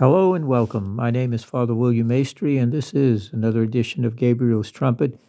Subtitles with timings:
[0.00, 0.96] Hello and welcome.
[0.96, 5.20] My name is Father William Maestri, and this is another edition of Gabriel's Trumpet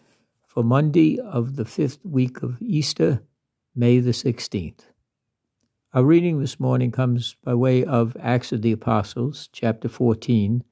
[0.47, 3.21] for Monday of the fifth week of Easter,
[3.75, 4.83] May the 16th.
[5.93, 10.63] Our reading this morning comes by way of Acts of the Apostles, chapter 14,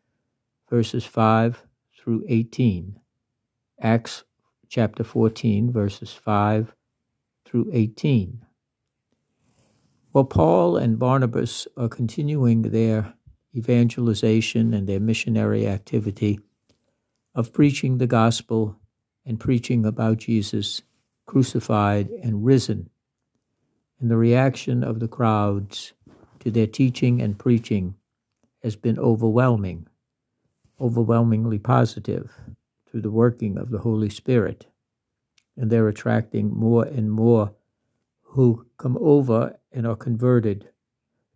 [0.69, 1.61] verses 5
[1.93, 2.97] through 18.
[3.81, 4.23] Acts
[4.69, 6.73] chapter 14, verses 5
[7.43, 8.45] through 18.
[10.13, 13.13] While Paul and Barnabas are continuing their
[13.55, 16.39] evangelization and their missionary activity
[17.35, 18.77] of preaching the gospel
[19.25, 20.81] and preaching about Jesus
[21.25, 22.89] crucified and risen,
[23.99, 25.93] and the reaction of the crowds
[26.39, 27.93] to their teaching and preaching
[28.63, 29.87] has been overwhelming,
[30.81, 32.31] overwhelmingly positive
[32.89, 34.65] through the working of the Holy Spirit.
[35.55, 37.53] And they're attracting more and more
[38.23, 40.69] who come over and are converted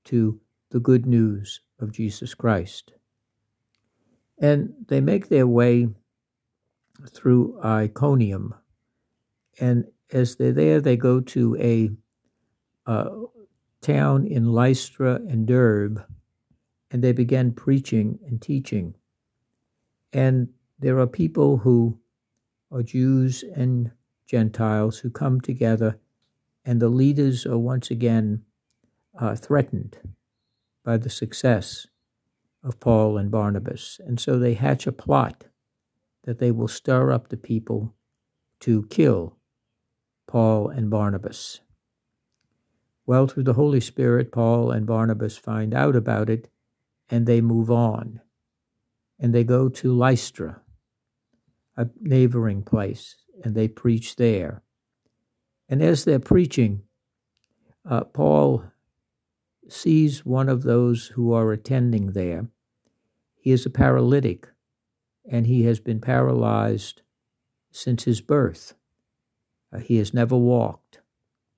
[0.05, 0.40] to
[0.73, 2.94] the good news of Jesus Christ.
[4.40, 5.88] And they make their way
[7.12, 8.55] through Iconium.
[9.60, 11.91] And as they're there, they go to a
[12.88, 13.10] uh,
[13.82, 16.04] town in Lystra and Derbe,
[16.90, 18.96] and they begin preaching and teaching.
[20.12, 20.49] And
[20.80, 21.99] there are people who
[22.71, 23.91] are Jews and
[24.26, 25.99] Gentiles who come together,
[26.65, 28.43] and the leaders are once again
[29.20, 29.98] uh, threatened
[30.84, 31.87] by the success
[32.63, 33.99] of Paul and Barnabas.
[34.05, 35.45] And so they hatch a plot
[36.23, 37.95] that they will stir up the people
[38.62, 39.37] to kill
[40.27, 41.59] Paul and Barnabas.
[43.05, 46.49] Well, through the Holy Spirit, Paul and Barnabas find out about it
[47.09, 48.21] and they move on.
[49.20, 50.62] And they go to Lystra,
[51.77, 54.63] a neighboring place, and they preach there.
[55.70, 56.84] And as they're preaching,
[57.85, 58.65] uh, Paul
[59.67, 62.47] sees one of those who are attending there.
[63.35, 64.47] He is a paralytic,
[65.29, 67.01] and he has been paralyzed
[67.72, 68.73] since his birth.
[69.73, 71.00] Uh, he has never walked,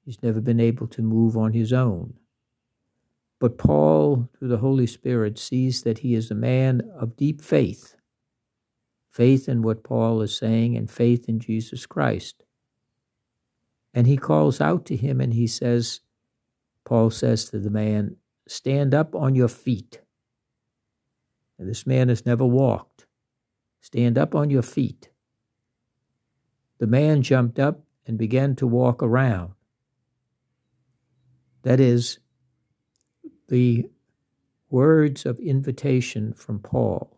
[0.03, 2.13] he's never been able to move on his own.
[3.39, 7.95] But Paul, through the Holy Spirit, sees that he is a man of deep faith
[9.15, 12.44] faith in what Paul is saying and faith in Jesus Christ.
[13.94, 16.01] And he calls out to him and he says,
[16.85, 18.16] Paul says to the man,
[18.47, 20.01] Stand up on your feet.
[21.57, 23.07] And this man has never walked.
[23.81, 25.09] Stand up on your feet.
[26.78, 29.53] The man jumped up and began to walk around.
[31.63, 32.19] That is,
[33.47, 33.90] the
[34.69, 37.18] words of invitation from Paul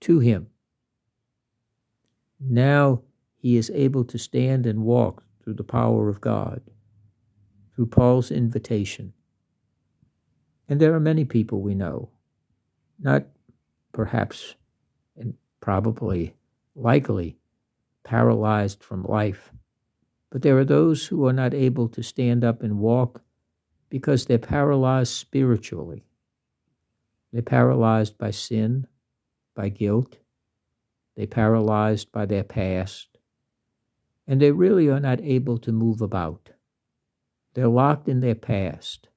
[0.00, 0.48] to him.
[2.40, 3.02] Now
[3.36, 6.60] he is able to stand and walk through the power of God
[7.74, 9.12] through Paul's invitation.
[10.68, 12.10] And there are many people we know,
[12.98, 13.24] not
[13.92, 14.54] perhaps
[15.16, 16.34] and probably
[16.74, 17.36] likely
[18.04, 19.52] paralyzed from life,
[20.30, 23.22] but there are those who are not able to stand up and walk
[23.88, 26.04] because they're paralyzed spiritually.
[27.32, 28.86] They're paralyzed by sin,
[29.54, 30.18] by guilt,
[31.16, 33.18] they're paralyzed by their past,
[34.26, 36.50] and they really are not able to move about.
[37.54, 39.08] They're locked in their past,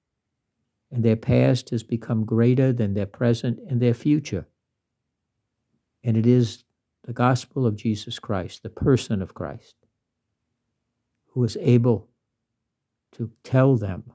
[0.91, 4.47] and their past has become greater than their present and their future.
[6.03, 6.63] And it is
[7.03, 9.75] the gospel of Jesus Christ, the person of Christ,
[11.33, 12.09] who is able
[13.13, 14.11] to tell them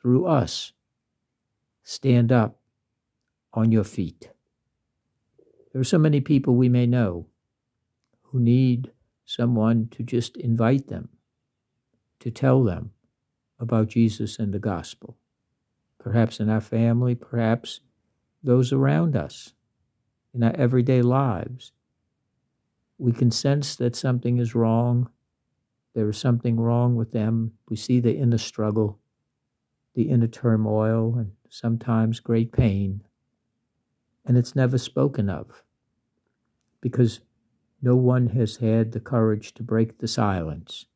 [0.00, 0.72] through us
[1.82, 2.60] stand up
[3.52, 4.30] on your feet.
[5.72, 7.26] There are so many people we may know
[8.22, 8.92] who need
[9.24, 11.08] someone to just invite them,
[12.20, 12.90] to tell them
[13.62, 15.16] about Jesus and the gospel.
[15.98, 17.80] Perhaps in our family, perhaps
[18.42, 19.54] those around us,
[20.34, 21.70] in our everyday lives.
[22.98, 25.08] We can sense that something is wrong.
[25.94, 27.52] There is something wrong with them.
[27.68, 28.98] We see the inner struggle,
[29.94, 33.02] the inner turmoil, and sometimes great pain.
[34.26, 35.62] And it's never spoken of
[36.80, 37.20] because
[37.80, 40.86] no one has had the courage to break the silence.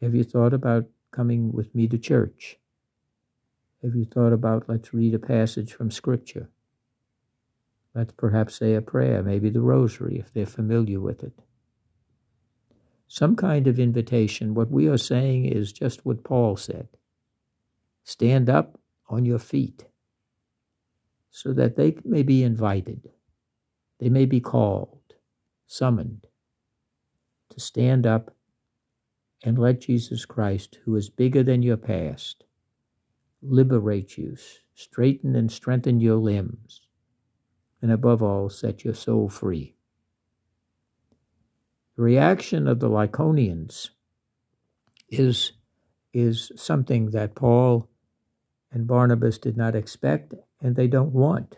[0.00, 2.58] Have you thought about coming with me to church?
[3.82, 6.48] Have you thought about let's read a passage from Scripture?
[7.94, 11.38] Let's perhaps say a prayer, maybe the rosary if they're familiar with it.
[13.06, 14.54] Some kind of invitation.
[14.54, 16.88] What we are saying is just what Paul said
[18.04, 19.84] stand up on your feet
[21.30, 23.10] so that they may be invited,
[24.00, 25.14] they may be called,
[25.66, 26.26] summoned
[27.50, 28.34] to stand up
[29.44, 32.44] and let Jesus Christ, who is bigger than your past,
[33.42, 34.36] liberate you
[34.74, 36.80] straighten and strengthen your limbs,
[37.80, 39.74] and above all, set your soul free.
[41.96, 43.90] The reaction of the Lycaonians
[45.08, 45.52] is,
[46.12, 47.88] is something that Paul
[48.70, 51.56] and Barnabas did not expect and they don't want.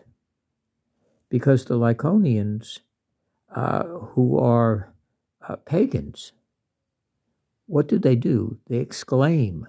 [1.29, 2.81] Because the Lycaonians,
[3.55, 4.93] uh, who are
[5.47, 6.33] uh, pagans,
[7.67, 8.59] what do they do?
[8.67, 9.69] They exclaim,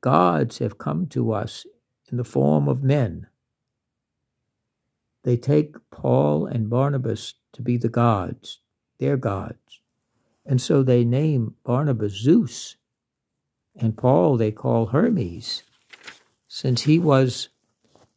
[0.00, 1.66] Gods have come to us
[2.10, 3.26] in the form of men.
[5.24, 8.60] They take Paul and Barnabas to be the gods,
[8.98, 9.80] their gods.
[10.46, 12.76] And so they name Barnabas Zeus,
[13.76, 15.62] and Paul they call Hermes,
[16.46, 17.48] since he was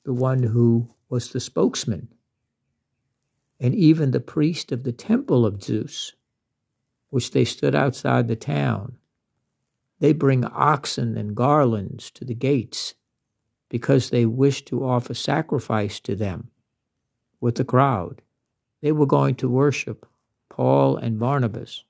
[0.03, 2.07] the one who was the spokesman,
[3.59, 6.13] and even the priest of the temple of Zeus,
[7.11, 8.97] which they stood outside the town.
[9.99, 12.95] They bring oxen and garlands to the gates
[13.69, 16.49] because they wish to offer sacrifice to them
[17.39, 18.23] with the crowd.
[18.81, 20.07] They were going to worship
[20.49, 21.83] Paul and Barnabas.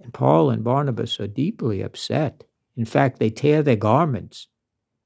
[0.00, 2.44] And Paul and Barnabas are deeply upset.
[2.76, 4.48] In fact, they tear their garments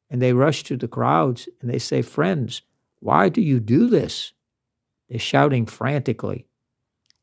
[0.09, 2.63] and they rush to the crowds and they say, Friends,
[3.01, 4.33] why do you do this?
[5.09, 6.47] They're shouting frantically.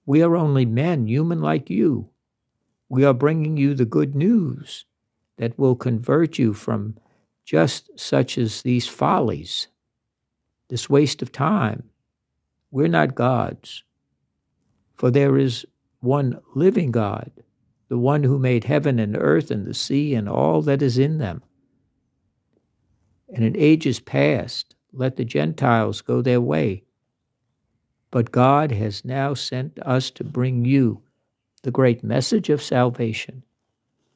[0.05, 2.09] We are only men, human like you.
[2.89, 4.85] We are bringing you the good news
[5.37, 6.97] that will convert you from
[7.45, 9.67] just such as these follies,
[10.69, 11.89] this waste of time.
[12.71, 13.83] We're not gods,
[14.95, 15.65] for there is
[15.99, 17.31] one living God,
[17.87, 21.17] the one who made heaven and earth and the sea and all that is in
[21.17, 21.41] them
[23.33, 26.83] and in ages past let the Gentiles go their way.
[28.11, 31.01] But God has now sent us to bring you
[31.61, 33.43] the great message of salvation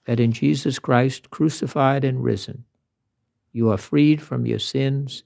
[0.06, 2.66] that in Jesus Christ, crucified and risen,
[3.52, 5.24] you are freed from your sins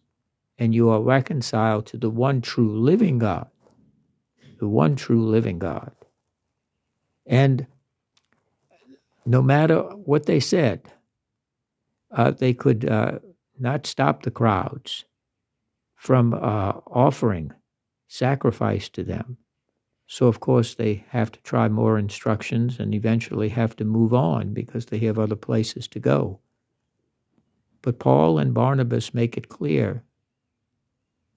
[0.60, 3.48] and you are reconciled to the one true living God,
[4.60, 5.92] the one true living God.
[7.26, 7.68] And
[9.26, 10.92] no matter what they said,
[12.12, 13.20] uh, they could uh,
[13.60, 15.06] not stop the crowds
[15.96, 17.52] from uh, offering
[18.08, 19.38] sacrifice to them.
[20.06, 24.54] So, of course, they have to try more instructions and eventually have to move on
[24.54, 26.40] because they have other places to go.
[27.82, 30.04] But Paul and Barnabas make it clear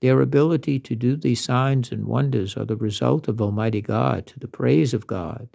[0.00, 4.40] their ability to do these signs and wonders are the result of Almighty God, to
[4.40, 5.49] the praise of God,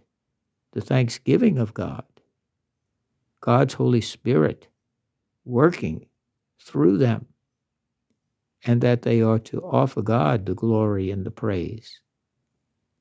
[0.74, 2.06] the thanksgiving of God,
[3.42, 4.68] God's Holy Spirit
[5.46, 6.06] working
[6.60, 7.26] through them,
[8.66, 12.02] and that they are to offer God the glory and the praise.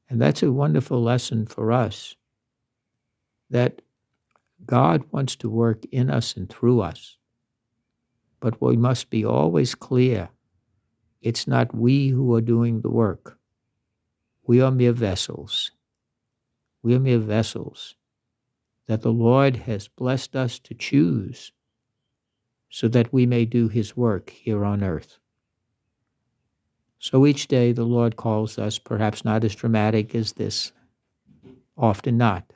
[0.08, 2.14] And that's a wonderful lesson for us
[3.48, 3.80] that
[4.66, 7.16] God wants to work in us and through us.
[8.40, 10.28] But we must be always clear
[11.22, 13.38] it's not we who are doing the work.
[14.46, 15.70] We are mere vessels.
[16.82, 17.94] We are mere vessels
[18.86, 21.52] that the Lord has blessed us to choose
[22.68, 25.18] so that we may do his work here on earth.
[27.04, 30.72] So each day the Lord calls us, perhaps not as dramatic as this,
[31.76, 32.50] often not,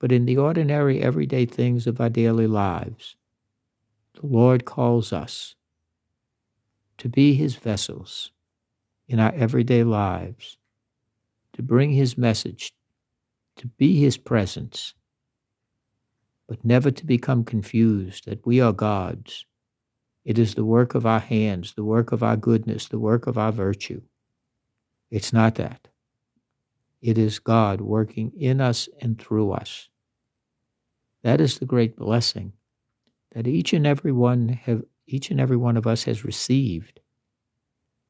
[0.00, 3.14] but in the ordinary everyday things of our daily lives,
[4.20, 5.54] the Lord calls us
[6.98, 8.32] to be his vessels
[9.06, 10.58] in our everyday lives,
[11.52, 12.72] to bring his message,
[13.54, 14.94] to be his presence,
[16.48, 19.46] but never to become confused that we are gods.
[20.24, 23.36] It is the work of our hands, the work of our goodness, the work of
[23.36, 24.02] our virtue.
[25.10, 25.88] It's not that.
[27.00, 29.88] It is God working in us and through us.
[31.22, 32.52] That is the great blessing
[33.32, 37.00] that each and every one have each and every one of us has received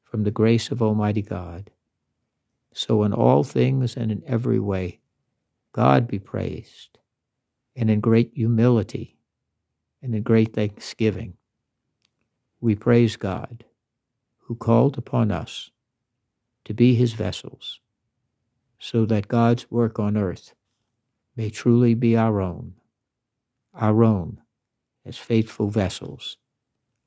[0.03, 1.71] from the grace of Almighty God.
[2.73, 4.99] So in all things and in every way,
[5.73, 6.99] God be praised
[7.75, 9.17] and in great humility
[10.01, 11.33] and in great thanksgiving,
[12.63, 13.65] we praise God
[14.37, 15.69] who called upon us
[16.63, 17.81] to be his vessels
[18.79, 20.55] so that God's work on earth
[21.35, 22.75] may truly be our own,
[23.73, 24.39] our own
[25.05, 26.37] as faithful vessels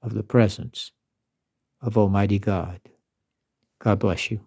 [0.02, 0.92] of the presence
[1.80, 2.82] of Almighty God.
[3.78, 4.40] God bless you.